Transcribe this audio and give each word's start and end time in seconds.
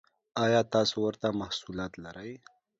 ایا 0.43 0.61
تاسو 0.73 0.95
ورته 1.05 1.27
محصولات 1.41 1.93
لرئ؟ 2.03 2.31